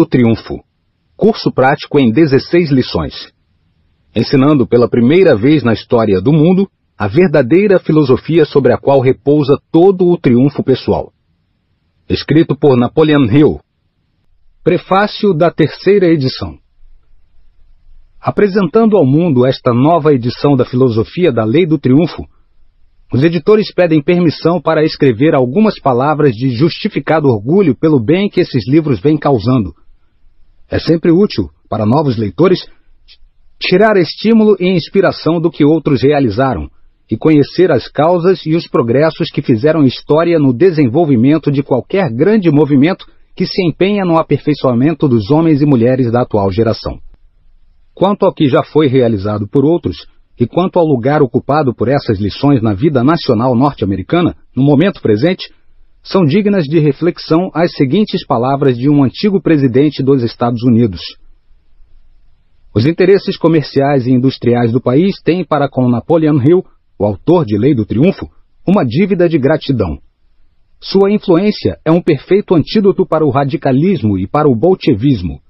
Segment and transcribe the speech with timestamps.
[0.00, 0.64] do Triunfo.
[1.14, 3.30] Curso prático em 16 lições.
[4.16, 9.58] Ensinando pela primeira vez na história do mundo a verdadeira filosofia sobre a qual repousa
[9.70, 11.12] todo o triunfo pessoal.
[12.08, 13.60] Escrito por Napoleon Hill.
[14.64, 16.56] Prefácio da terceira edição.
[18.18, 22.22] Apresentando ao mundo esta nova edição da filosofia da Lei do Triunfo,
[23.12, 28.66] os editores pedem permissão para escrever algumas palavras de justificado orgulho pelo bem que esses
[28.66, 29.74] livros vêm causando.
[30.70, 32.60] É sempre útil, para novos leitores,
[33.60, 36.70] tirar estímulo e inspiração do que outros realizaram
[37.10, 42.50] e conhecer as causas e os progressos que fizeram história no desenvolvimento de qualquer grande
[42.50, 46.98] movimento que se empenha no aperfeiçoamento dos homens e mulheres da atual geração.
[47.92, 50.06] Quanto ao que já foi realizado por outros,
[50.38, 55.52] e quanto ao lugar ocupado por essas lições na vida nacional norte-americana, no momento presente,
[56.02, 61.00] são dignas de reflexão as seguintes palavras de um antigo presidente dos Estados Unidos.
[62.74, 66.64] Os interesses comerciais e industriais do país têm para com Napoleon Hill,
[66.98, 68.28] o autor de Lei do Triunfo,
[68.66, 69.98] uma dívida de gratidão.
[70.80, 75.40] Sua influência é um perfeito antídoto para o radicalismo e para o bolchevismo.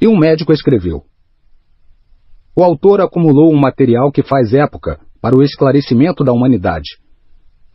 [0.00, 1.04] E um médico escreveu:
[2.58, 6.88] o autor acumulou um material que faz época para o esclarecimento da humanidade.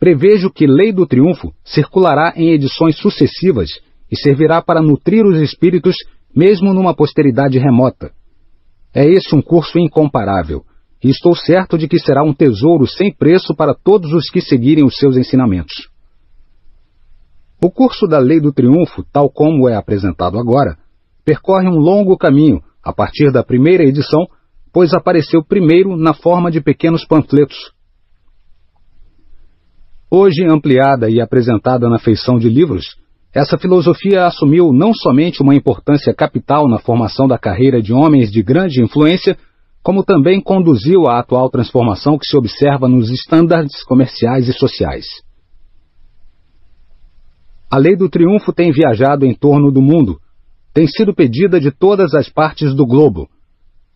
[0.02, 3.70] Prevejo que Lei do Triunfo circulará em edições sucessivas
[4.10, 5.94] e servirá para nutrir os espíritos
[6.34, 8.10] mesmo numa posteridade remota.
[8.92, 10.64] É esse um curso incomparável,
[11.04, 14.84] e estou certo de que será um tesouro sem preço para todos os que seguirem
[14.84, 15.88] os seus ensinamentos.
[17.62, 20.78] O curso da Lei do Triunfo, tal como é apresentado agora,
[21.24, 24.26] percorre um longo caminho a partir da primeira edição
[24.72, 27.72] pois apareceu primeiro na forma de pequenos panfletos.
[30.14, 32.96] Hoje ampliada e apresentada na feição de livros,
[33.34, 38.42] essa filosofia assumiu não somente uma importância capital na formação da carreira de homens de
[38.42, 39.38] grande influência,
[39.82, 45.06] como também conduziu à atual transformação que se observa nos estándares comerciais e sociais.
[47.70, 50.20] A lei do triunfo tem viajado em torno do mundo,
[50.74, 53.30] tem sido pedida de todas as partes do globo,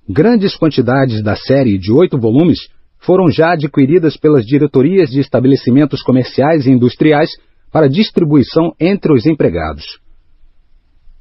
[0.09, 2.69] Grandes quantidades da série de oito volumes
[2.99, 7.31] foram já adquiridas pelas diretorias de estabelecimentos comerciais e industriais
[7.71, 10.01] para distribuição entre os empregados.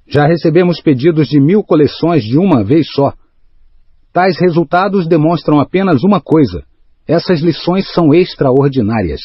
[0.07, 3.13] Já recebemos pedidos de mil coleções de uma vez só.
[4.13, 6.63] Tais resultados demonstram apenas uma coisa:
[7.07, 9.21] essas lições são extraordinárias.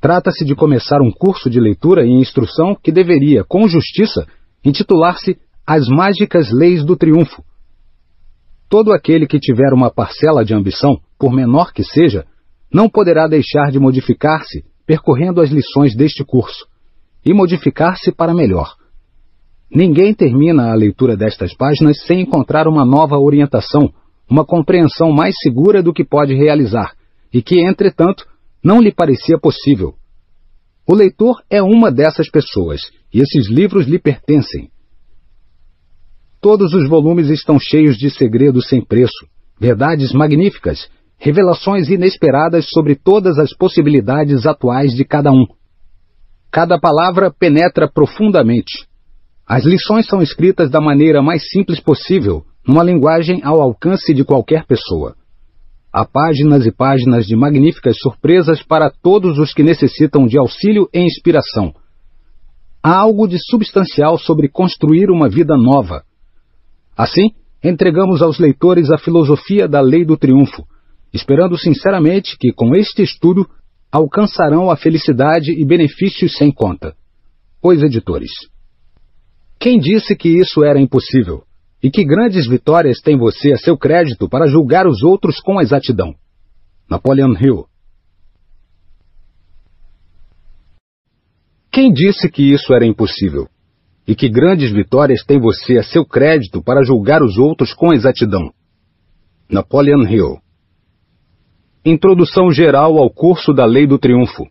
[0.00, 4.26] Trata-se de começar um curso de leitura e instrução que deveria, com justiça,
[4.64, 7.44] intitular-se As Mágicas Leis do Triunfo
[8.72, 12.24] Todo aquele que tiver uma parcela de ambição, por menor que seja,
[12.72, 16.66] não poderá deixar de modificar-se percorrendo as lições deste curso,
[17.22, 18.74] e modificar-se para melhor.
[19.70, 23.92] Ninguém termina a leitura destas páginas sem encontrar uma nova orientação,
[24.26, 26.94] uma compreensão mais segura do que pode realizar,
[27.30, 28.24] e que, entretanto,
[28.64, 29.96] não lhe parecia possível.
[30.88, 32.80] O leitor é uma dessas pessoas,
[33.12, 34.70] e esses livros lhe pertencem.
[36.42, 39.28] Todos os volumes estão cheios de segredos sem preço,
[39.60, 45.46] verdades magníficas, revelações inesperadas sobre todas as possibilidades atuais de cada um.
[46.50, 48.88] Cada palavra penetra profundamente.
[49.46, 54.66] As lições são escritas da maneira mais simples possível, numa linguagem ao alcance de qualquer
[54.66, 55.14] pessoa.
[55.92, 61.02] Há páginas e páginas de magníficas surpresas para todos os que necessitam de auxílio e
[61.02, 61.72] inspiração.
[62.82, 66.02] Há algo de substancial sobre construir uma vida nova
[66.96, 67.30] Assim,
[67.62, 70.64] entregamos aos leitores a filosofia da lei do triunfo,
[71.12, 73.48] esperando sinceramente que, com este estudo,
[73.90, 76.94] alcançarão a felicidade e benefícios sem conta.
[77.62, 78.30] Os editores.
[79.58, 81.44] Quem disse que isso era impossível?
[81.82, 86.14] E que grandes vitórias tem você a seu crédito para julgar os outros com exatidão?
[86.88, 87.66] Napoleon Hill.
[91.70, 93.48] Quem disse que isso era impossível?
[94.06, 98.50] E que grandes vitórias tem você a seu crédito para julgar os outros com exatidão.
[99.48, 100.38] Napoleon Hill
[101.84, 104.46] Introdução geral ao curso da Lei do Triunfo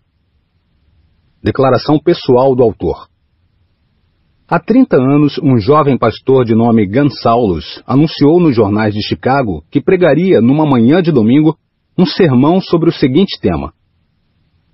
[1.44, 3.08] Declaração pessoal do autor
[4.48, 9.80] Há 30 anos, um jovem pastor de nome Gansaulus anunciou nos jornais de Chicago que
[9.80, 11.58] pregaria numa manhã de domingo
[11.98, 13.72] um sermão sobre o seguinte tema: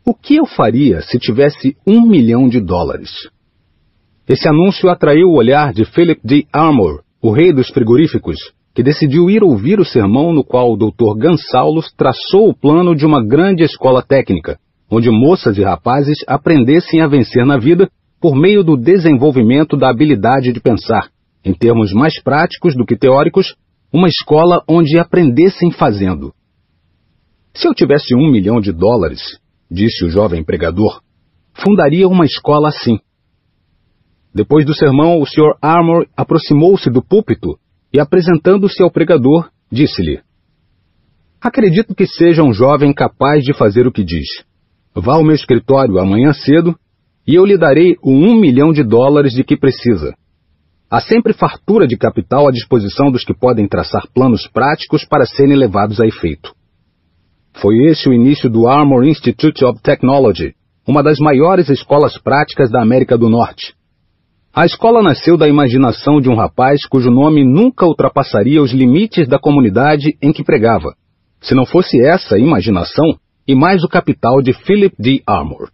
[0.04, 3.12] O que eu faria se tivesse um milhão de dólares?
[4.28, 6.46] Esse anúncio atraiu o olhar de Philip D.
[6.52, 8.36] Armour, o rei dos frigoríficos,
[8.76, 11.18] que decidiu ir ouvir o sermão no qual o Dr.
[11.18, 14.60] Gansaulos traçou o plano de uma grande escola técnica,
[14.92, 17.90] onde moças e rapazes aprendessem a vencer na vida
[18.20, 21.08] por meio do desenvolvimento da habilidade de pensar,
[21.46, 23.56] em termos mais práticos do que teóricos,
[23.94, 26.34] uma escola onde aprendessem fazendo.
[27.54, 29.22] Se eu tivesse um milhão de dólares,
[29.72, 31.00] disse o jovem pregador,
[31.54, 33.00] fundaria uma escola assim.
[34.38, 35.58] Depois do sermão, o Sr.
[35.60, 37.58] Armour aproximou-se do púlpito
[37.92, 40.22] e, apresentando-se ao pregador, disse-lhe:
[41.42, 44.28] Acredito que seja um jovem capaz de fazer o que diz.
[44.94, 46.76] Vá ao meu escritório amanhã cedo
[47.28, 50.14] e eu lhe darei o um milhão de dólares de que precisa.
[50.88, 55.58] Há sempre fartura de capital à disposição dos que podem traçar planos práticos para serem
[55.58, 56.54] levados a efeito.
[57.60, 60.54] Foi esse o início do Armour Institute of Technology,
[60.88, 63.77] uma das maiores escolas práticas da América do Norte.
[64.58, 69.38] A escola nasceu da imaginação de um rapaz cujo nome nunca ultrapassaria os limites da
[69.38, 70.96] comunidade em que pregava,
[71.40, 73.06] se não fosse essa imaginação
[73.48, 75.22] e mais o capital de Philip D.
[75.28, 75.70] Armour.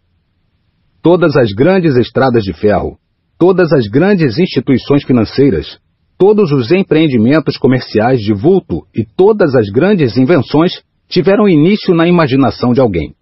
[1.00, 2.98] Todas as grandes estradas de ferro,
[3.38, 5.78] todas as grandes instituições financeiras,
[6.18, 12.74] todos os empreendimentos comerciais de vulto e todas as grandes invenções tiveram início na imaginação
[12.74, 13.14] de alguém.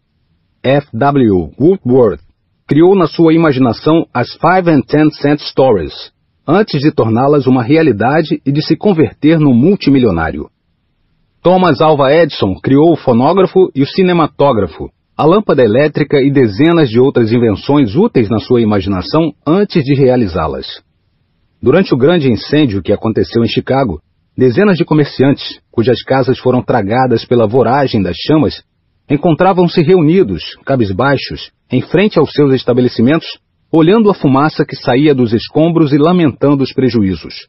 [0.61, 0.89] F.
[0.93, 1.53] W.
[1.57, 2.32] Woodworth
[2.67, 6.13] criou na sua imaginação as Five and Ten Cent Stories,
[6.47, 10.49] antes de torná-las uma realidade e de se converter no multimilionário.
[11.43, 16.99] Thomas Alva Edison criou o fonógrafo e o cinematógrafo, a lâmpada elétrica e dezenas de
[16.99, 20.67] outras invenções úteis na sua imaginação antes de realizá-las.
[21.61, 24.01] Durante o grande incêndio que aconteceu em Chicago,
[24.37, 28.63] dezenas de comerciantes, cujas casas foram tragadas pela voragem das chamas,
[29.09, 33.27] encontravam-se reunidos, cabisbaixos, em frente aos seus estabelecimentos,
[33.73, 37.49] olhando a fumaça que saía dos escombros e lamentando os prejuízos.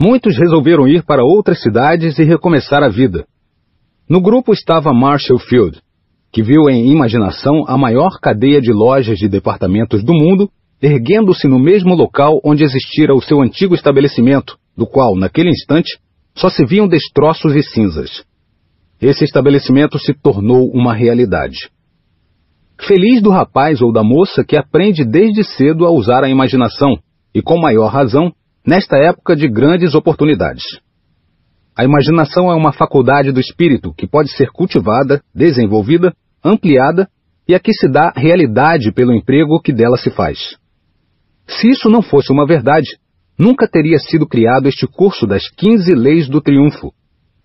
[0.00, 3.26] Muitos resolveram ir para outras cidades e recomeçar a vida.
[4.08, 5.80] No grupo estava Marshall Field,
[6.32, 10.50] que viu em imaginação a maior cadeia de lojas de departamentos do mundo
[10.82, 15.96] erguendo-se no mesmo local onde existira o seu antigo estabelecimento, do qual, naquele instante,
[16.34, 18.24] só se viam destroços e cinzas.
[19.02, 21.68] Esse estabelecimento se tornou uma realidade.
[22.86, 26.96] Feliz do rapaz ou da moça que aprende desde cedo a usar a imaginação,
[27.34, 28.32] e com maior razão,
[28.64, 30.62] nesta época de grandes oportunidades.
[31.76, 36.14] A imaginação é uma faculdade do espírito que pode ser cultivada, desenvolvida,
[36.44, 37.08] ampliada
[37.48, 40.56] e a que se dá realidade pelo emprego que dela se faz.
[41.48, 42.98] Se isso não fosse uma verdade,
[43.36, 46.92] nunca teria sido criado este curso das 15 leis do triunfo,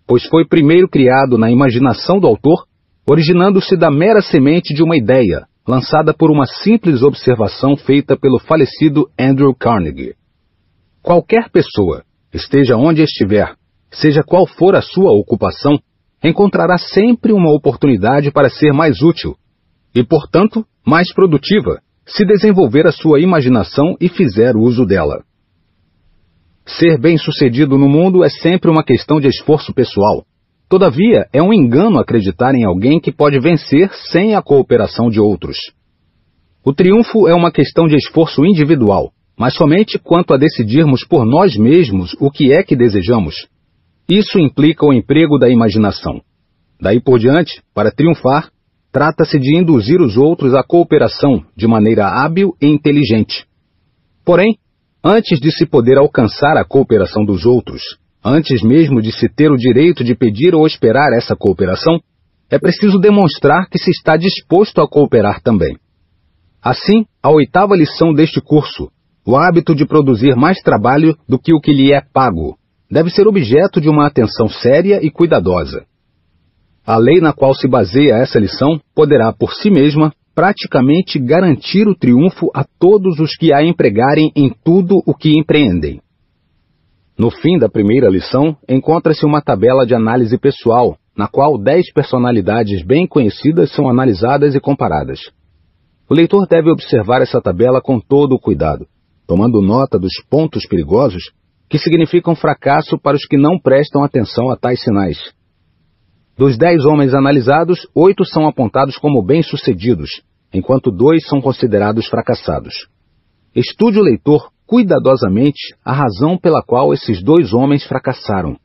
[0.08, 2.66] pois foi primeiro criado na imaginação do autor,
[3.06, 9.10] originando-se da mera semente de uma ideia, lançada por uma simples observação feita pelo falecido
[9.20, 10.16] Andrew Carnegie.
[11.04, 13.54] Qualquer pessoa, esteja onde estiver,
[13.92, 15.78] seja qual for a sua ocupação,
[16.24, 19.36] encontrará sempre uma oportunidade para ser mais útil
[19.94, 25.24] e, portanto, mais produtiva, se desenvolver a sua imaginação e fizer uso dela.
[26.68, 30.26] Ser bem-sucedido no mundo é sempre uma questão de esforço pessoal.
[30.68, 35.58] Todavia, é um engano acreditar em alguém que pode vencer sem a cooperação de outros.
[36.66, 41.56] O triunfo é uma questão de esforço individual, mas somente quanto a decidirmos por nós
[41.56, 43.48] mesmos o que é que desejamos.
[44.10, 46.22] Isso implica o emprego da imaginação.
[46.82, 48.52] Daí por diante, para triunfar,
[48.92, 53.46] trata-se de induzir os outros à cooperação de maneira hábil e inteligente.
[54.26, 54.58] Porém,
[55.08, 57.82] antes de se poder alcançar a cooperação dos outros,
[58.24, 61.98] antes mesmo de se ter o direito de pedir ou esperar essa cooperação,
[62.50, 65.78] é preciso demonstrar que se está disposto a cooperar também.
[66.62, 68.90] Assim, a oitava lição deste curso,
[69.26, 72.58] o hábito de produzir mais trabalho do que o que lhe é pago
[72.92, 75.86] deve ser objeto de uma atenção séria e cuidadosa.
[76.86, 81.96] A lei na qual se baseia essa lição poderá, por si mesma, praticamente garantir o
[81.96, 86.00] triunfo a todos os que a empregarem em tudo o que empreendem.
[87.18, 92.86] No fim da primeira lição, encontra-se uma tabela de análise pessoal, na qual dez personalidades
[92.86, 95.20] bem conhecidas são analisadas e comparadas.
[96.08, 98.86] O leitor deve observar essa tabela com todo o cuidado
[99.28, 101.32] tomando nota dos pontos perigosos
[101.70, 105.18] que significam fracasso para os que não prestam atenção a tais sinais.
[106.38, 110.22] Dos dez homens analisados, oito são apontados como bem-sucedidos,
[110.54, 112.88] enquanto dois são considerados fracassados.
[113.56, 118.56] Estude o leitor cuidadosamente a razão pela qual esses dois homens fracassaram.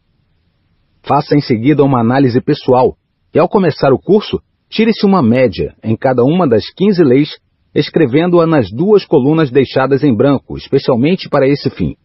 [1.02, 2.94] Faça em seguida uma análise pessoal
[3.34, 4.38] e, ao começar o curso,
[4.68, 7.30] tire-se uma média em cada uma das 15 leis
[7.74, 11.96] escrevendo-a nas duas colunas deixadas em branco, especialmente para esse fim.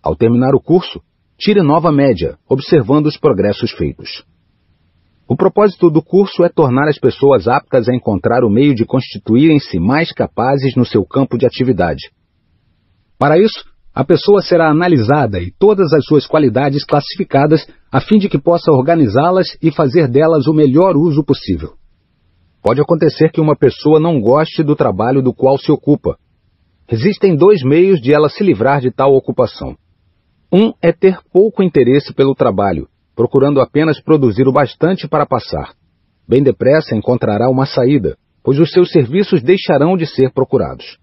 [0.00, 1.00] Ao terminar o curso,
[1.36, 4.24] tire nova média, observando os progressos feitos.
[5.30, 9.78] O propósito do curso é tornar as pessoas aptas a encontrar o meio de constituírem-se
[9.78, 12.10] mais capazes no seu campo de atividade,
[13.18, 13.62] Para isso,
[13.94, 18.72] a pessoa será analisada e todas as suas qualidades classificadas a fim de que possa
[18.72, 21.74] organizá-las e fazer delas o melhor uso possível.
[22.62, 26.16] Pode acontecer que uma pessoa não goste do trabalho do qual se ocupa.
[26.90, 29.76] Existem dois meios de ela se livrar de tal ocupação.
[30.50, 35.74] Um é ter pouco interesse pelo trabalho, procurando apenas produzir o bastante para passar.
[36.28, 40.98] Bem depressa encontrará uma saída, pois os seus serviços deixarão de ser procurados.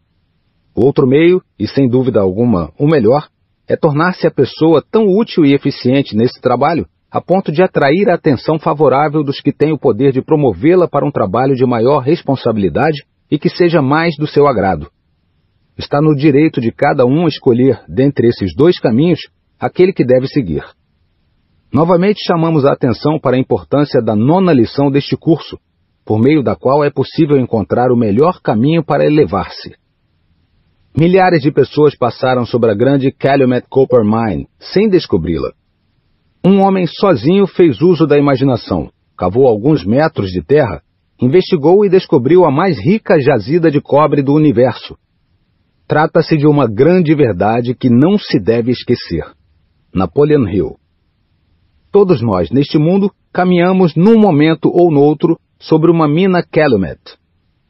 [0.74, 3.28] Outro meio, e sem dúvida alguma o melhor,
[3.68, 8.16] é tornar-se a pessoa tão útil e eficiente nesse trabalho a ponto de atrair a
[8.16, 13.04] atenção favorável dos que têm o poder de promovê-la para um trabalho de maior responsabilidade
[13.30, 14.90] e que seja mais do seu agrado.
[15.78, 19.20] Está no direito de cada um escolher, dentre esses dois caminhos,
[19.60, 20.64] aquele que deve seguir.
[21.76, 25.58] Novamente chamamos a atenção para a importância da nona lição deste curso,
[26.06, 29.76] por meio da qual é possível encontrar o melhor caminho para elevar-se.
[30.98, 35.52] Milhares de pessoas passaram sobre a grande Calumet Copper Mine, sem descobri-la.
[36.46, 40.82] Um homem sozinho fez uso da imaginação, cavou alguns metros de terra,
[41.22, 44.96] investigou e descobriu a mais rica jazida de cobre do universo.
[45.90, 49.26] Trata-se de uma grande verdade que não se deve esquecer.
[49.94, 50.78] Napoleon Hill.
[51.96, 57.00] Todos nós, neste mundo, caminhamos num momento ou noutro sobre uma mina Calumet.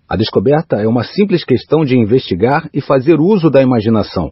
[0.09, 4.31] A descoberta é uma simples questão de investigar e fazer uso da imaginação.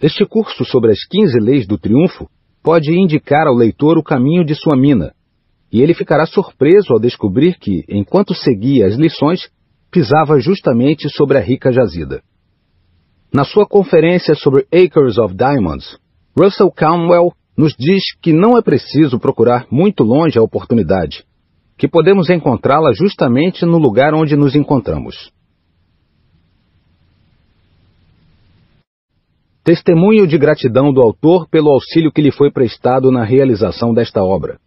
[0.00, 2.28] Este curso sobre as 15 leis do triunfo
[2.62, 5.12] pode indicar ao leitor o caminho de sua mina,
[5.72, 9.50] e ele ficará surpreso ao descobrir que, enquanto seguia as lições,
[9.90, 12.22] pisava justamente sobre a rica jazida.
[13.34, 15.98] Na sua conferência sobre Acres of Diamonds,
[16.38, 21.24] Russell Conwell nos diz que não é preciso procurar muito longe a oportunidade,
[21.78, 25.30] que podemos encontrá-la justamente no lugar onde nos encontramos.
[29.64, 34.58] Testemunho de gratidão do autor pelo auxílio que lhe foi prestado na realização desta obra.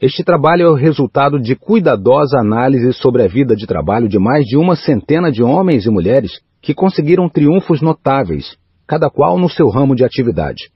[0.00, 4.44] Este trabalho é o resultado de cuidadosa análise sobre a vida de trabalho de mais
[4.44, 9.68] de uma centena de homens e mulheres que conseguiram triunfos notáveis, cada qual no seu
[9.68, 10.70] ramo de atividade.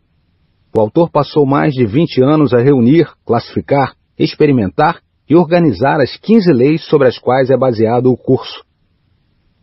[0.73, 6.53] O autor passou mais de 20 anos a reunir, classificar, experimentar e organizar as 15
[6.53, 8.65] leis sobre as quais é baseado o curso.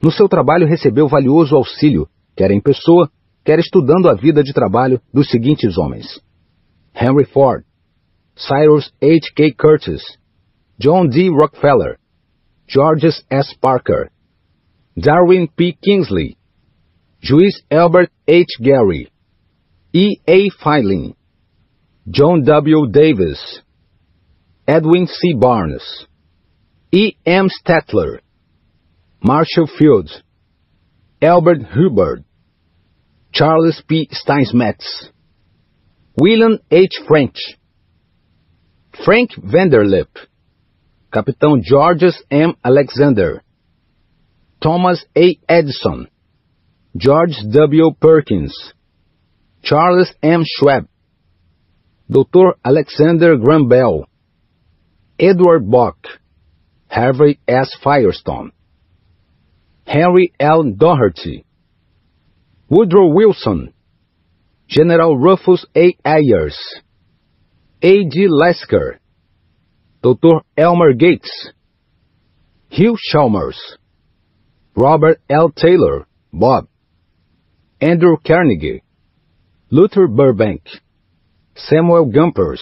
[0.01, 3.09] No seu trabalho recebeu valioso auxílio, quer em pessoa,
[3.43, 6.21] quer estudando a vida de trabalho dos seguintes homens:
[6.93, 7.63] Henry Ford,
[8.35, 9.31] Cyrus H.
[9.33, 9.53] K.
[9.53, 10.03] Curtis,
[10.77, 11.29] John D.
[11.29, 11.97] Rockefeller,
[12.67, 13.57] Georges S.
[13.59, 14.11] Parker,
[14.95, 15.73] Darwin P.
[15.73, 16.35] Kingsley,
[17.19, 18.45] Juiz Albert H.
[18.61, 19.09] Gary,
[19.97, 20.21] E.
[20.27, 20.49] A.
[20.63, 21.15] Filing,
[22.07, 22.85] John W.
[22.91, 23.61] Davis,
[24.67, 25.33] Edwin C.
[25.33, 26.05] Barnes,
[26.91, 27.13] E.
[27.25, 27.47] M.
[27.49, 28.19] Statler,
[29.23, 30.21] Marshall Fields,
[31.19, 32.23] Albert Hubbard,
[33.33, 34.07] Charles P.
[34.11, 35.09] Steinsmetz,
[36.15, 36.91] William H.
[37.07, 37.57] French,
[39.03, 40.15] Frank Vanderlip,
[41.11, 42.53] Capitão Georges M.
[42.63, 43.41] Alexander,
[44.61, 45.39] Thomas A.
[45.49, 46.07] Edison,
[46.95, 47.95] George W.
[47.99, 48.53] Perkins,
[49.67, 50.43] Charles M.
[50.45, 50.87] Schwab,
[52.09, 52.53] Dr.
[52.63, 54.05] Alexander Graham Bell,
[55.19, 55.97] Edward Bok,
[56.89, 57.75] Harvey S.
[57.83, 58.53] Firestone,
[59.85, 60.63] Henry L.
[60.71, 61.45] Doherty,
[62.69, 63.73] Woodrow Wilson,
[64.69, 65.97] General Rufus A.
[66.05, 66.57] Ayers,
[67.81, 68.05] A.
[68.05, 68.27] G.
[68.29, 69.01] Lasker,
[70.01, 70.43] Dr.
[70.55, 71.51] Elmer Gates,
[72.69, 73.59] Hugh Chalmers,
[74.77, 75.49] Robert L.
[75.49, 76.69] Taylor, Bob,
[77.81, 78.81] Andrew Carnegie,
[79.69, 80.61] Luther Burbank,
[81.55, 82.61] Samuel Gumpers,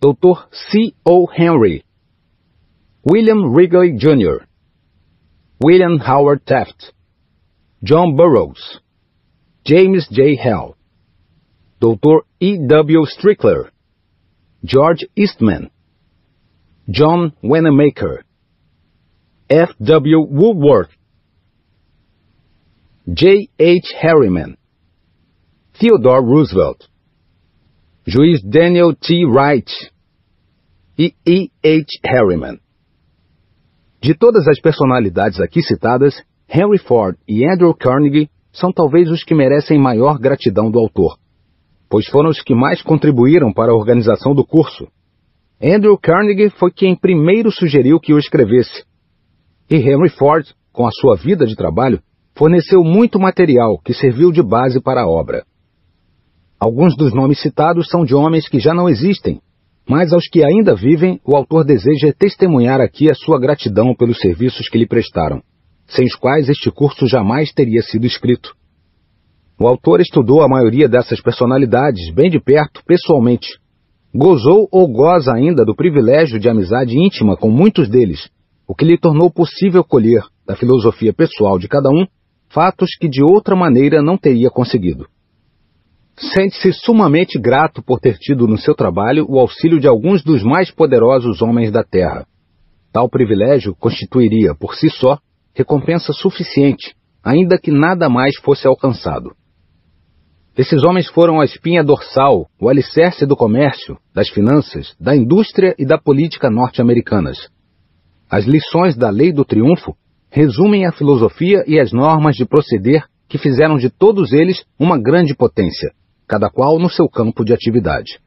[0.00, 0.34] Dr.
[0.50, 0.96] C.
[1.06, 1.26] O.
[1.26, 1.84] Henry,
[3.04, 4.44] William Wrigley Jr.,
[5.60, 6.92] William Howard Taft,
[7.84, 8.80] John Burroughs,
[9.64, 10.34] James J.
[10.34, 10.76] Hell,
[11.80, 12.22] Dr.
[12.40, 12.58] E.
[12.66, 13.06] W.
[13.06, 13.70] Strickler,
[14.64, 15.70] George Eastman,
[16.90, 18.24] John Wanamaker,
[19.48, 19.68] F.
[19.80, 20.20] W.
[20.20, 20.90] Woodworth,
[23.12, 23.50] J.
[23.60, 23.92] H.
[24.00, 24.56] Harriman,
[25.78, 26.78] Theodore Roosevelt,
[28.06, 29.24] Juiz Daniel T.
[29.24, 29.72] Wright
[30.98, 31.50] e E.
[31.64, 31.86] H.
[32.04, 32.58] Harriman.
[34.00, 39.34] De todas as personalidades aqui citadas, Henry Ford e Andrew Carnegie são talvez os que
[39.34, 41.16] merecem maior gratidão do autor,
[41.88, 44.86] pois foram os que mais contribuíram para a organização do curso.
[45.60, 48.84] Andrew Carnegie foi quem primeiro sugeriu que o escrevesse,
[49.70, 52.02] e Henry Ford, com a sua vida de trabalho,
[52.36, 55.44] forneceu muito material que serviu de base para a obra.
[56.62, 59.40] Alguns dos nomes citados são de homens que já não existem,
[59.88, 64.68] mas aos que ainda vivem, o autor deseja testemunhar aqui a sua gratidão pelos serviços
[64.68, 65.42] que lhe prestaram
[65.88, 68.54] sem os quais este curso jamais teria sido escrito.
[69.58, 73.58] O autor estudou a maioria dessas personalidades bem de perto, pessoalmente.
[74.14, 78.30] Gozou ou goza ainda do privilégio de amizade íntima com muitos deles,
[78.68, 82.06] o que lhe tornou possível colher, da filosofia pessoal de cada um,
[82.48, 85.08] fatos que de outra maneira não teria conseguido.
[86.30, 90.70] Sente-se sumamente grato por ter tido no seu trabalho o auxílio de alguns dos mais
[90.70, 92.24] poderosos homens da Terra.
[92.92, 95.18] Tal privilégio constituiria, por si só,
[95.52, 99.34] recompensa suficiente, ainda que nada mais fosse alcançado.
[100.56, 105.84] Esses homens foram a espinha dorsal, o alicerce do comércio, das finanças, da indústria e
[105.84, 107.48] da política norte-americanas.
[108.30, 109.96] As lições da Lei do Triunfo
[110.30, 115.34] resumem a filosofia e as normas de proceder que fizeram de todos eles uma grande
[115.34, 115.90] potência,
[116.32, 118.18] cada qual no seu campo de atividade.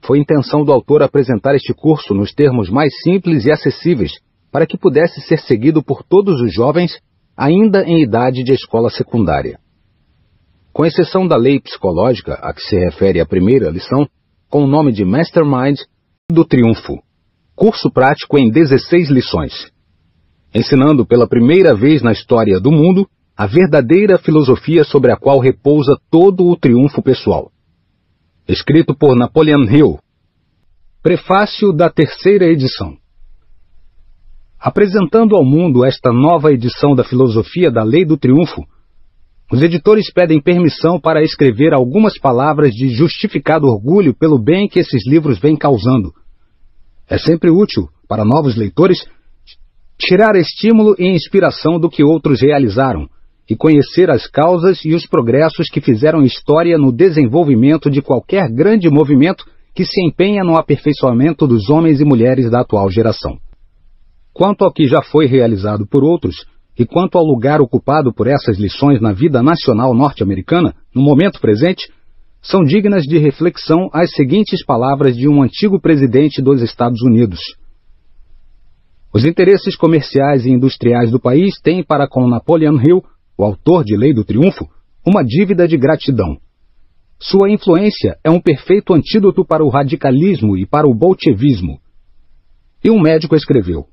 [0.00, 4.12] Foi intenção do autor apresentar este curso nos termos mais simples e acessíveis,
[4.52, 7.00] para que pudesse ser seguido por todos os jovens,
[7.36, 9.58] ainda em idade de escola secundária.
[10.72, 14.06] Com exceção da lei psicológica a que se refere a primeira lição,
[14.48, 15.80] com o nome de Mastermind
[16.30, 17.02] do Triunfo,
[17.56, 19.52] curso prático em 16 lições,
[20.54, 23.08] ensinando pela primeira vez na história do mundo
[23.40, 27.50] a verdadeira filosofia sobre a qual repousa todo o triunfo pessoal.
[28.46, 29.98] Escrito por Napoleon Hill.
[31.02, 32.98] Prefácio da terceira edição.
[34.58, 38.60] Apresentando ao mundo esta nova edição da filosofia da Lei do Triunfo,
[39.50, 45.08] os editores pedem permissão para escrever algumas palavras de justificado orgulho pelo bem que esses
[45.08, 46.12] livros vêm causando.
[47.08, 49.02] É sempre útil, para novos leitores,
[49.98, 53.08] tirar estímulo e inspiração do que outros realizaram
[53.50, 58.88] e conhecer as causas e os progressos que fizeram história no desenvolvimento de qualquer grande
[58.88, 63.38] movimento que se empenha no aperfeiçoamento dos homens e mulheres da atual geração.
[64.32, 66.46] Quanto ao que já foi realizado por outros,
[66.78, 71.92] e quanto ao lugar ocupado por essas lições na vida nacional norte-americana, no momento presente,
[72.40, 77.40] são dignas de reflexão as seguintes palavras de um antigo presidente dos Estados Unidos.
[79.12, 83.02] Os interesses comerciais e industriais do país têm para com Napoleon Hill,
[83.40, 84.68] o autor de Lei do Triunfo,
[85.06, 86.36] uma dívida de gratidão.
[87.18, 91.80] Sua influência é um perfeito antídoto para o radicalismo e para o bolchevismo.
[92.84, 93.86] E um médico escreveu: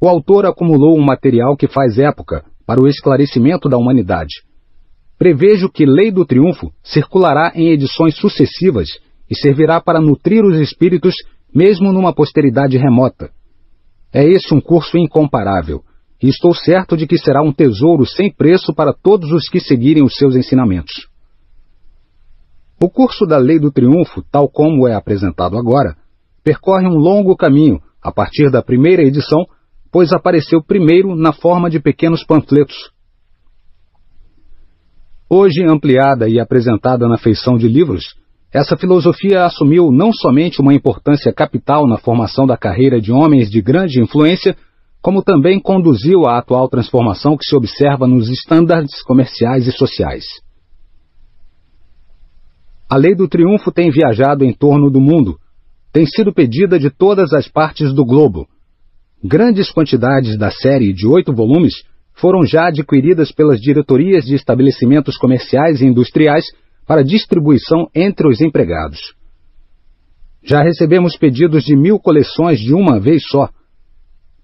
[0.00, 4.42] O autor acumulou um material que faz época para o esclarecimento da humanidade.
[5.16, 8.88] Prevejo que Lei do Triunfo circulará em edições sucessivas
[9.30, 11.14] e servirá para nutrir os espíritos
[11.54, 13.30] mesmo numa posteridade remota
[14.12, 15.82] é esse um curso incomparável,
[16.22, 20.04] e estou certo de que será um tesouro sem preço para todos os que seguirem
[20.04, 21.08] os seus ensinamentos.
[22.80, 25.96] O curso da Lei do Triunfo, tal como é apresentado agora,
[26.44, 29.46] percorre um longo caminho a partir da primeira edição,
[29.90, 32.90] pois apareceu primeiro na forma de pequenos panfletos.
[35.28, 38.14] Hoje ampliada e apresentada na feição de livros,
[38.52, 43.62] essa filosofia assumiu não somente uma importância capital na formação da carreira de homens de
[43.62, 44.56] grande influência,
[45.02, 50.24] como também conduziu à atual transformação que se observa nos estándares comerciais e sociais.
[52.88, 55.38] A lei do triunfo tem viajado em torno do mundo,
[55.92, 58.46] tem sido pedida de todas as partes do globo.
[59.22, 61.74] Grandes quantidades da série de oito volumes
[62.14, 66.44] foram já adquiridas pelas diretorias de estabelecimentos comerciais e industriais
[66.86, 69.14] para distribuição entre os empregados.
[70.44, 73.48] Já recebemos pedidos de mil coleções de uma vez só.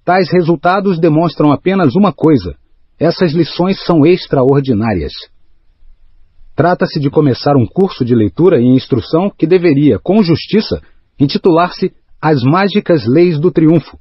[0.08, 2.56] Tais resultados demonstram apenas uma coisa:
[2.98, 5.12] essas lições são extraordinárias.
[6.56, 10.80] Trata-se de começar um curso de leitura e instrução que deveria, com justiça,
[11.20, 13.98] intitular-se As Mágicas Leis do Triunfo.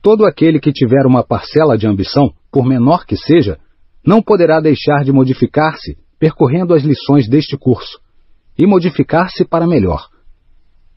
[0.00, 3.58] Todo aquele que tiver uma parcela de ambição, por menor que seja,
[4.06, 7.98] não poderá deixar de modificar-se percorrendo as lições deste curso
[8.56, 10.06] e modificar-se para melhor.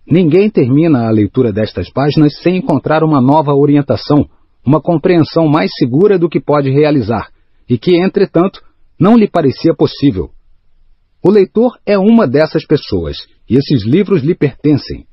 [0.09, 4.27] Ninguém termina a leitura destas páginas sem encontrar uma nova orientação,
[4.65, 7.29] uma compreensão mais segura do que pode realizar
[7.69, 8.61] e que, entretanto,
[8.99, 10.31] não lhe parecia possível.
[11.23, 13.17] O leitor é uma dessas pessoas
[13.47, 15.05] e esses livros lhe pertencem.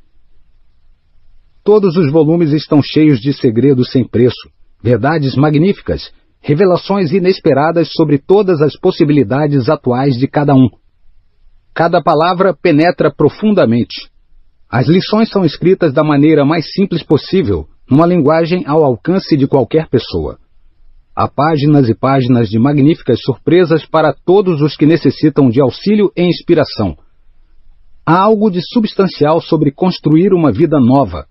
[1.62, 4.48] Todos os volumes estão cheios de segredos sem preço,
[4.82, 10.68] verdades magníficas revelações inesperadas sobre todas as possibilidades atuais de cada um.
[11.74, 14.08] Cada palavra penetra profundamente.
[14.68, 19.88] As lições são escritas da maneira mais simples possível, numa linguagem ao alcance de qualquer
[19.88, 20.38] pessoa.
[21.14, 26.24] Há páginas e páginas de magníficas surpresas para todos os que necessitam de auxílio e
[26.24, 26.96] inspiração.
[28.04, 31.26] Há algo de substancial sobre construir uma vida nova.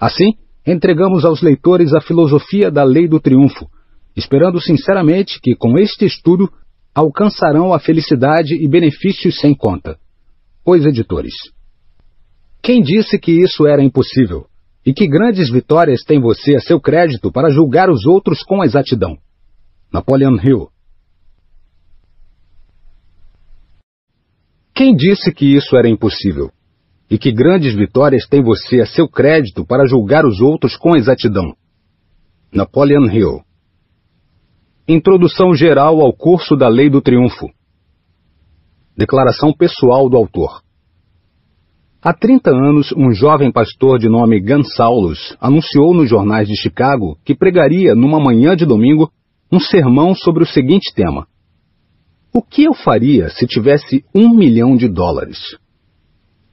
[0.00, 0.34] Assim,
[0.66, 3.66] entregamos aos leitores a filosofia da lei do triunfo,
[4.16, 6.48] esperando sinceramente que, com este estudo,
[6.94, 9.98] alcançarão a felicidade e benefícios sem conta.
[10.64, 11.34] Os editores.
[12.62, 14.46] Quem disse que isso era impossível?
[14.84, 19.16] E que grandes vitórias tem você a seu crédito para julgar os outros com exatidão?
[19.92, 20.68] Napoleon Hill.
[24.74, 26.50] Quem disse que isso era impossível?
[27.08, 31.54] E que grandes vitórias tem você a seu crédito para julgar os outros com exatidão?
[32.52, 33.40] Napoleon Hill.
[34.86, 37.48] Introdução geral ao curso da Lei do Triunfo.
[38.96, 40.62] Declaração pessoal do autor.
[42.08, 47.34] Há 30 anos, um jovem pastor de nome Gonçalves anunciou nos jornais de Chicago que
[47.34, 49.10] pregaria numa manhã de domingo
[49.50, 51.26] um sermão sobre o seguinte tema:
[52.32, 55.58] O que eu faria se tivesse um milhão de dólares?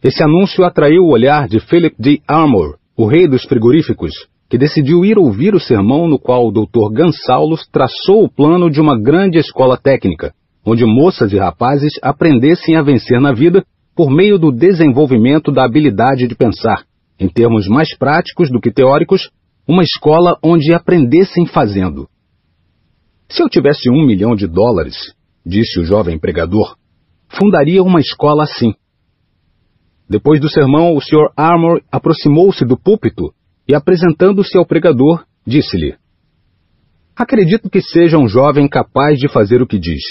[0.04, 2.20] Esse anúncio atraiu o olhar de Philip D.
[2.28, 4.12] Armour, o rei dos frigoríficos,
[4.50, 6.92] que decidiu ir ouvir o sermão no qual o Dr.
[6.92, 10.34] Gonçalves traçou o plano de uma grande escola técnica,
[10.66, 13.64] onde moças e rapazes aprendessem a vencer na vida
[13.96, 16.84] por meio do desenvolvimento da habilidade de pensar,
[17.20, 19.30] em termos mais práticos do que teóricos,
[19.68, 22.08] uma escola onde aprendessem fazendo.
[23.30, 24.96] Se eu tivesse um milhão de dólares,
[25.46, 26.76] disse o jovem pregador,
[27.30, 28.74] fundaria uma escola assim
[30.14, 31.32] depois do sermão, o Sr.
[31.36, 33.34] Armour aproximou-se do púlpito
[33.68, 35.96] e, apresentando-se ao pregador, disse-lhe:
[37.16, 40.04] Acredito que seja um jovem capaz de fazer o que diz.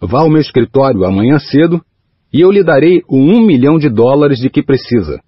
[0.00, 1.84] Vá ao meu escritório amanhã cedo
[2.34, 5.20] e eu lhe darei o um milhão de dólares de que precisa.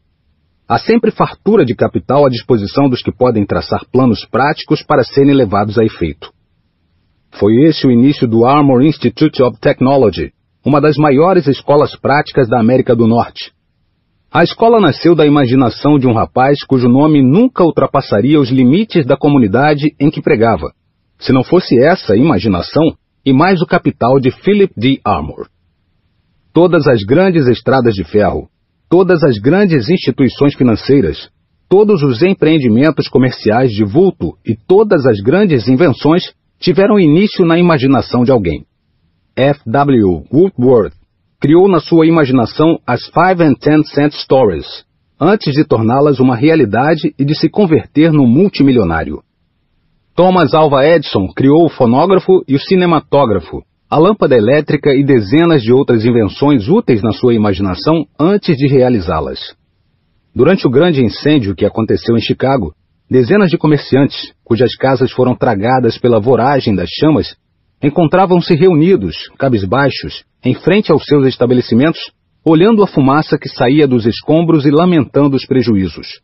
[0.69, 5.33] Há sempre fartura de capital à disposição dos que podem traçar planos práticos para serem
[5.33, 6.33] levados a efeito.
[7.39, 10.33] Foi esse o início do Armour Institute of Technology,
[10.65, 13.53] uma das maiores escolas práticas da América do Norte.
[14.33, 19.17] A escola nasceu da imaginação de um rapaz cujo nome nunca ultrapassaria os limites da
[19.17, 20.73] comunidade em que pregava,
[21.21, 25.01] se não fosse essa imaginação e mais o capital de Philip D.
[25.05, 25.47] Armour.
[26.57, 28.49] Todas as grandes estradas de ferro,
[28.89, 31.29] todas as grandes instituições financeiras,
[31.69, 38.25] todos os empreendimentos comerciais de vulto e todas as grandes invenções tiveram início na imaginação
[38.25, 38.65] de alguém.
[39.37, 39.61] F.
[39.67, 40.25] W.
[40.33, 40.95] Woodworth
[41.39, 44.65] criou na sua imaginação as Five and Ten Cent Stories,
[45.21, 49.23] antes de torná-las uma realidade e de se converter no multimilionário.
[50.15, 55.73] Thomas Alva Edison criou o fonógrafo e o cinematógrafo, a lâmpada elétrica e dezenas de
[55.73, 59.55] outras invenções úteis na sua imaginação antes de realizá-las.
[60.35, 62.75] Durante o grande incêndio que aconteceu em Chicago,
[63.09, 67.37] dezenas de comerciantes, cujas casas foram tragadas pela voragem das chamas,
[67.81, 72.01] encontravam-se reunidos, cabisbaixos, em frente aos seus estabelecimentos,
[72.45, 76.21] olhando a fumaça que saía dos escombros e lamentando os prejuízos.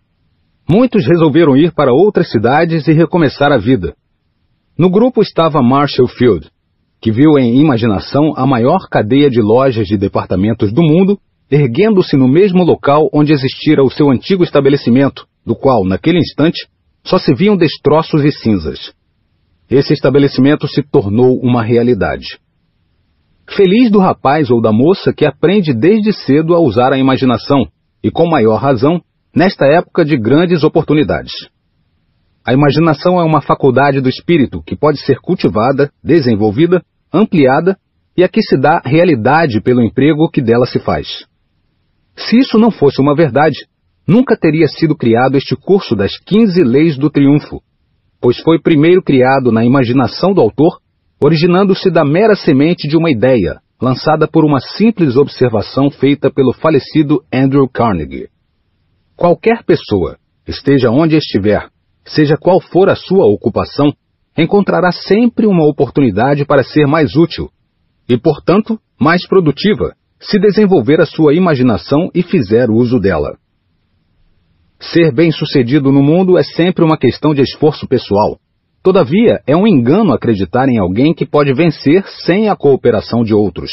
[0.68, 3.94] Muitos resolveram ir para outras cidades e recomeçar a vida.
[4.76, 6.48] No grupo estava Marshall Field,
[7.02, 11.18] que viu em imaginação a maior cadeia de lojas de departamentos do mundo,
[11.50, 16.68] erguendo-se no mesmo local onde existira o seu antigo estabelecimento, do qual, naquele instante,
[17.04, 18.92] só se viam destroços e cinzas.
[19.68, 22.38] Esse estabelecimento se tornou uma realidade.
[23.48, 27.66] Feliz do rapaz ou da moça que aprende desde cedo a usar a imaginação,
[28.00, 29.00] e com maior razão,
[29.34, 31.32] nesta época de grandes oportunidades.
[32.44, 37.76] A imaginação é uma faculdade do espírito que pode ser cultivada, desenvolvida, ampliada
[38.16, 41.26] e a que se dá realidade pelo emprego que dela se faz.
[42.16, 43.66] Se isso não fosse uma verdade,
[44.06, 47.62] nunca teria sido criado este curso das 15 leis do triunfo,
[48.20, 50.82] pois foi primeiro criado na imaginação do autor
[51.24, 57.22] originando-se da mera semente de uma ideia, lançada por uma simples observação feita pelo falecido
[57.32, 58.28] Andrew Carnegie.
[59.16, 60.16] Qualquer pessoa,
[60.48, 61.68] esteja onde estiver,
[62.04, 63.92] seja qual for a sua ocupação,
[64.36, 67.50] encontrará sempre uma oportunidade para ser mais útil
[68.08, 73.36] e, portanto, mais produtiva, se desenvolver a sua imaginação e fizer uso dela.
[74.80, 78.38] Ser bem-sucedido no mundo é sempre uma questão de esforço pessoal,
[78.82, 83.70] Todavia, é um engano acreditar em alguém que pode vencer sem a cooperação de outros.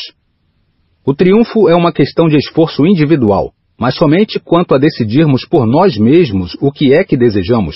[1.03, 5.97] O triunfo é uma questão de esforço individual, mas somente quanto a decidirmos por nós
[5.97, 7.75] mesmos o que é que desejamos.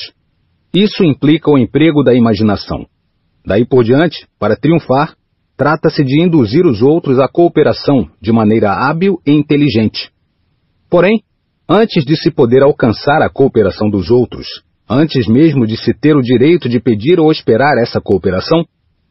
[0.73, 2.85] Isso implica o emprego da imaginação.
[3.45, 5.15] Daí por diante, para triunfar,
[5.55, 10.11] trata-se de induzir os outros à cooperação de maneira hábil e inteligente.
[10.89, 11.21] Porém,
[11.69, 14.47] antes de se poder alcançar a cooperação dos outros,
[14.89, 18.65] Antes mesmo de se ter o direito de pedir ou esperar essa cooperação,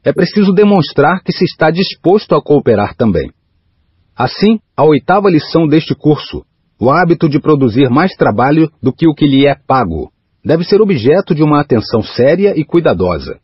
[0.05, 3.31] é preciso demonstrar que se está disposto a cooperar também.
[4.15, 6.45] Assim, a oitava lição deste curso,
[6.79, 10.13] o hábito de produzir mais trabalho do que o que lhe é pago,
[10.45, 13.39] deve ser objeto de uma atenção séria e cuidadosa.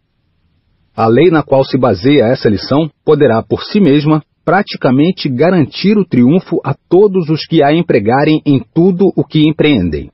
[0.96, 6.04] A lei na qual se baseia essa lição poderá, por si mesma, praticamente garantir o
[6.04, 10.10] triunfo a todos os que a empregarem em tudo o que empreendem.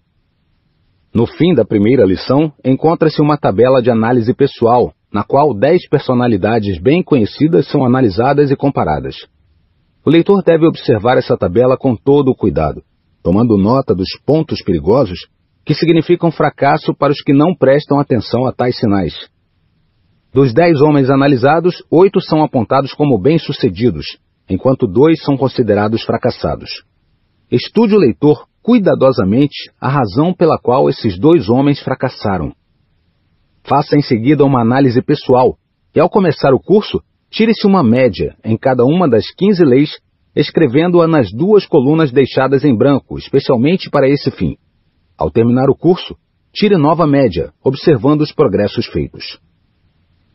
[1.14, 6.78] No fim da primeira lição, encontra-se uma tabela de análise pessoal, na qual dez personalidades
[6.82, 9.14] bem conhecidas são analisadas e comparadas.
[10.04, 12.82] O leitor deve observar essa tabela com todo o cuidado,
[13.22, 15.28] tomando nota dos pontos perigosos
[15.64, 19.14] que significam fracasso para os que não prestam atenção a tais sinais.
[20.32, 26.84] Dos dez homens analisados, oito são apontados como bem-sucedidos, enquanto dois são considerados fracassados.
[27.50, 32.52] Estude o leitor cuidadosamente a razão pela qual esses dois homens fracassaram.
[33.62, 35.56] Faça em seguida uma análise pessoal
[35.94, 37.00] e, ao começar o curso,
[37.30, 39.90] tire-se uma média em cada uma das 15 leis,
[40.34, 44.56] escrevendo-a nas duas colunas deixadas em branco, especialmente para esse fim.
[45.16, 46.16] Ao terminar o curso,
[46.52, 49.38] tire nova média, observando os progressos feitos.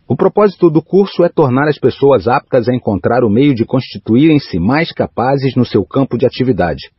[0.08, 4.58] O propósito do curso é tornar as pessoas aptas a encontrar o meio de constituírem-se
[4.58, 6.90] mais capazes no seu campo de atividade.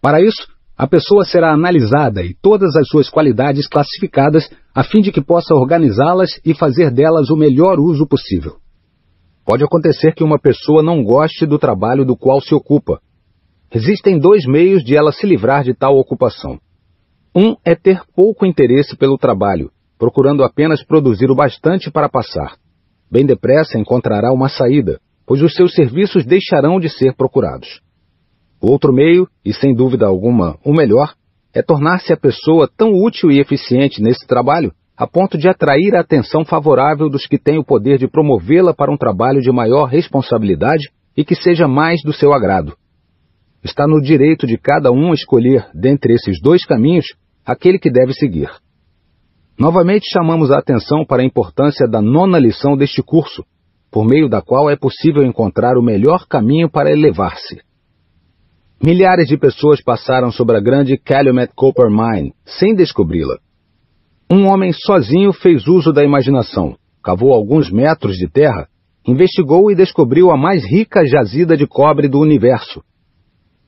[0.00, 5.12] Para isso, a pessoa será analisada e todas as suas qualidades classificadas a fim de
[5.12, 8.56] que possa organizá-las e fazer delas o melhor uso possível.
[9.44, 13.00] Pode acontecer que uma pessoa não goste do trabalho do qual se ocupa.
[13.72, 16.58] Existem dois meios de ela se livrar de tal ocupação.
[17.34, 19.70] Um é ter pouco interesse pelo trabalho
[20.02, 22.56] procurando apenas produzir o bastante para passar.
[23.08, 27.80] Bem depressa encontrará uma saída, pois os seus serviços deixarão de ser procurados.
[28.60, 31.14] Outro meio, e sem dúvida alguma o melhor,
[31.54, 36.00] é tornar-se a pessoa tão útil e eficiente nesse trabalho a ponto de atrair a
[36.00, 40.90] atenção favorável dos que têm o poder de promovê-la para um trabalho de maior responsabilidade
[41.16, 42.76] e que seja mais do seu agrado.
[43.62, 47.06] Está no direito de cada um escolher, dentre esses dois caminhos,
[47.44, 48.50] aquele que deve seguir.
[49.58, 53.44] Novamente chamamos a atenção para a importância da nona lição deste curso,
[53.90, 57.60] por meio da qual é possível encontrar o melhor caminho para elevar-se.
[58.82, 63.38] Milhares de pessoas passaram sobre a grande Calumet Copper Mine, sem descobri-la.
[64.28, 66.74] Um homem sozinho fez uso da imaginação,
[67.04, 68.66] cavou alguns metros de terra,
[69.06, 72.82] investigou e descobriu a mais rica jazida de cobre do universo.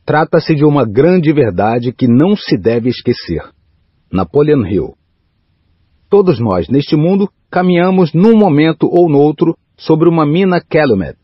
[0.05, 3.54] Trata-se de uma grande verdade que não se deve esquecer.
[4.15, 4.95] Napoleon Hill
[6.09, 11.19] Todos nós, neste mundo, caminhamos num momento ou noutro sobre uma mina Calumet.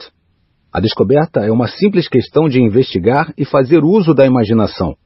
[0.72, 4.96] A descoberta é uma simples questão de investigar e fazer uso da imaginação.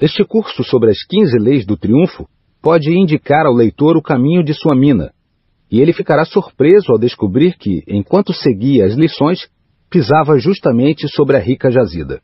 [0.00, 2.28] Este curso sobre as 15 leis do triunfo
[2.62, 5.10] pode indicar ao leitor o caminho de sua mina,
[5.68, 9.48] e ele ficará surpreso ao descobrir que, enquanto seguia as lições,
[9.90, 12.20] pisava justamente sobre a rica jazida.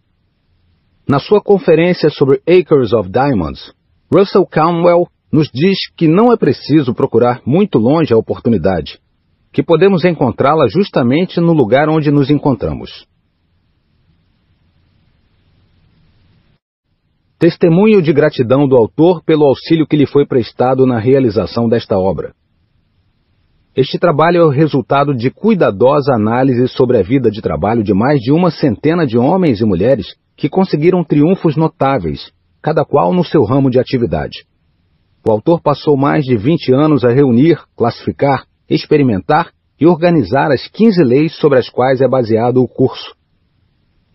[1.09, 3.73] Na sua conferência sobre Acres of Diamonds,
[4.15, 8.99] Russell Cromwell nos diz que não é preciso procurar muito longe a oportunidade,
[9.51, 13.07] que podemos encontrá-la justamente no lugar onde nos encontramos.
[17.39, 22.35] Testemunho de gratidão do autor pelo auxílio que lhe foi prestado na realização desta obra.
[23.75, 28.21] Este trabalho é o resultado de cuidadosa análise sobre a vida de trabalho de mais
[28.21, 32.31] de uma centena de homens e mulheres que conseguiram triunfos notáveis,
[32.63, 34.47] cada qual no seu ramo de atividade.
[35.27, 41.03] O autor passou mais de 20 anos a reunir, classificar, experimentar e organizar as 15
[41.03, 43.15] leis sobre as quais é baseado o curso.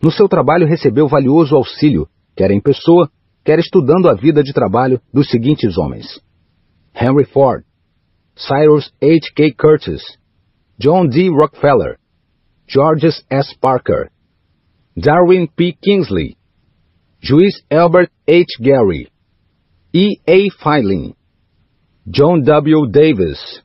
[0.02, 3.10] No seu trabalho recebeu valioso auxílio, quer em pessoa,
[3.44, 6.20] quer estudando a vida de trabalho dos seguintes homens:
[6.94, 7.64] Henry Ford,
[8.34, 9.32] Cyrus H.
[9.34, 9.52] K.
[9.52, 10.02] Curtis,
[10.78, 11.28] John D.
[11.28, 11.98] Rockefeller,
[12.66, 13.54] Georges S.
[13.60, 14.10] Parker,
[14.96, 15.72] Darwin P.
[15.72, 16.37] Kingsley,
[17.20, 18.46] Juiz Albert H.
[18.62, 19.10] Gary,
[19.92, 20.18] E.
[20.28, 20.48] A.
[20.62, 21.16] Filing,
[22.08, 22.86] John W.
[22.90, 23.60] Davis,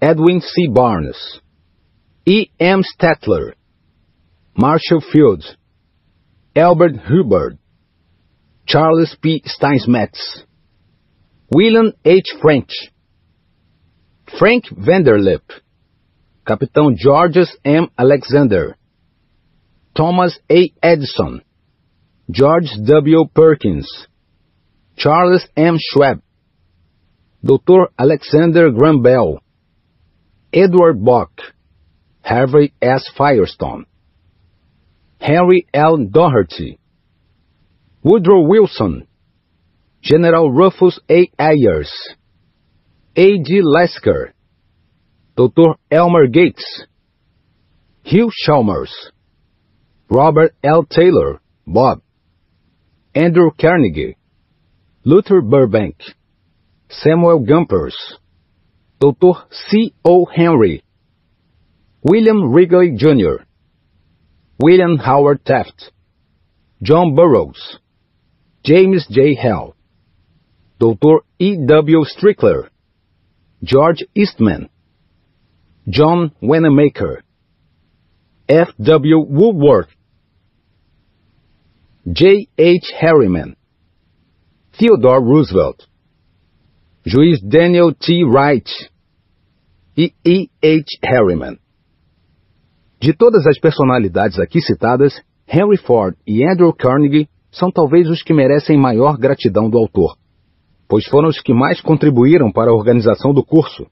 [0.00, 0.68] Edwin C.
[0.68, 1.40] Barnes,
[2.26, 2.48] E.
[2.60, 2.82] M.
[2.82, 3.54] Statler,
[4.56, 5.56] Marshall Fields,
[6.54, 7.58] Albert Hubbard,
[8.66, 9.42] Charles P.
[9.46, 10.44] Steinsmetz,
[11.50, 12.36] William H.
[12.42, 12.70] French,
[14.38, 15.42] Frank Vanderlip,
[16.46, 17.88] Capitão Georges M.
[17.98, 18.76] Alexander,
[19.96, 20.70] Thomas A.
[20.82, 21.42] Edison,
[22.30, 23.24] George W.
[23.34, 24.06] Perkins,
[24.96, 25.76] Charles M.
[25.78, 26.22] Schwab,
[27.44, 27.88] Dr.
[27.98, 29.40] Alexander Graham Bell,
[30.52, 31.32] Edward Bock,
[32.22, 33.10] Harvey S.
[33.18, 33.86] Firestone,
[35.20, 35.98] Henry L.
[35.98, 36.78] Doherty,
[38.04, 39.08] Woodrow Wilson,
[40.00, 41.28] General Rufus A.
[41.40, 41.92] Ayers,
[43.16, 43.38] A.
[43.42, 43.60] G.
[43.62, 44.32] Lasker,
[45.36, 45.74] Dr.
[45.90, 46.86] Elmer Gates,
[48.04, 49.10] Hugh Chalmers,
[50.08, 50.84] Robert L.
[50.84, 52.00] Taylor, Bob,
[53.14, 54.16] Andrew Carnegie,
[55.04, 55.96] Luther Burbank,
[56.88, 57.94] Samuel Gompers,
[59.00, 59.32] Dr.
[59.50, 59.92] C.
[60.02, 60.24] O.
[60.24, 60.82] Henry,
[62.02, 63.44] William Wrigley Jr.,
[64.58, 65.92] William Howard Taft,
[66.82, 67.78] John Burroughs,
[68.64, 69.34] James J.
[69.34, 69.76] Hell,
[70.78, 71.18] Dr.
[71.38, 71.58] E.
[71.66, 72.04] W.
[72.04, 72.68] Strickler,
[73.62, 74.70] George Eastman,
[75.86, 77.22] John Wanamaker,
[78.48, 78.68] F.
[78.80, 79.18] W.
[79.20, 79.88] Woodworth,
[82.04, 82.48] J.
[82.58, 82.96] H.
[82.98, 83.54] Harriman,
[84.76, 85.86] Theodore Roosevelt,
[87.06, 88.24] Juiz Daniel T.
[88.24, 88.68] Wright
[89.96, 90.48] e E.
[90.60, 90.98] H.
[91.04, 91.58] Harriman.
[93.00, 95.12] De todas as personalidades aqui citadas,
[95.46, 100.16] Henry Ford e Andrew Carnegie são talvez os que merecem maior gratidão do autor,
[100.88, 103.86] pois foram os que mais contribuíram para a organização do curso.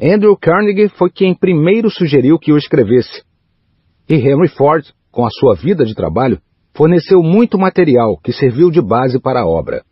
[0.00, 3.24] Andrew Carnegie foi quem primeiro sugeriu que o escrevesse,
[4.08, 6.40] e Henry Ford, com a sua vida de trabalho,
[6.74, 9.82] forneceu muito material que serviu de base para a obra.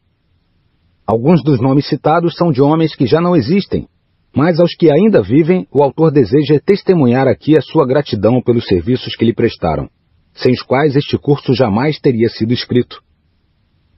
[1.07, 3.89] Alguns dos nomes citados são de homens que já não existem,
[4.35, 9.17] mas aos que ainda vivem, o autor deseja testemunhar aqui a sua gratidão pelos serviços
[9.17, 9.89] que lhe prestaram
[10.35, 13.03] sem os quais este curso jamais teria sido escrito.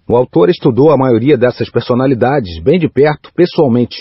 [0.08, 3.96] O autor estudou a maioria dessas personalidades bem de perto, pessoalmente.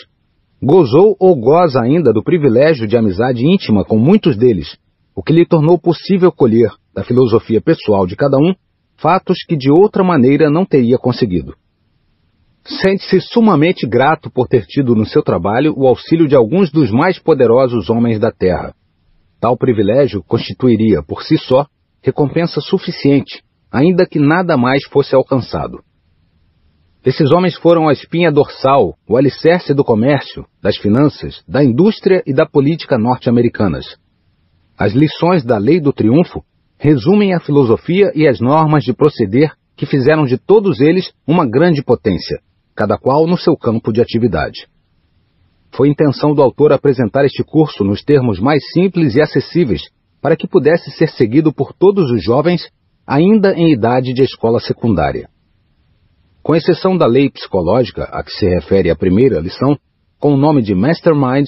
[0.62, 4.78] Gozou ou goza ainda do privilégio de amizade íntima com muitos deles,
[5.16, 8.54] o que lhe tornou possível colher, da filosofia pessoal de cada um,
[9.02, 11.56] fatos que de outra maneira não teria conseguido.
[12.64, 17.18] Sente-se sumamente grato por ter tido no seu trabalho o auxílio de alguns dos mais
[17.18, 18.74] poderosos homens da Terra.
[19.40, 21.66] Tal privilégio constituiria, por si só,
[22.04, 25.84] recompensa suficiente, ainda que nada mais fosse alcançado.
[27.04, 32.34] Esses homens foram a espinha dorsal, o alicerce do comércio, das finanças, da indústria e
[32.34, 33.98] da política norte-americanas.
[34.78, 36.44] As lições da Lei do Triunfo
[36.82, 41.84] resumem a filosofia e as normas de proceder que fizeram de todos eles uma grande
[41.84, 42.40] potência,
[42.76, 44.68] cada qual no seu campo de atividade.
[45.76, 49.84] Foi intenção do autor apresentar este curso nos termos mais simples e acessíveis
[50.20, 52.68] para que pudesse ser seguido por todos os jovens
[53.06, 55.30] ainda em idade de escola secundária.
[56.42, 59.78] Com exceção da lei psicológica a que se refere a primeira lição,
[60.20, 61.48] com o nome de Mastermind,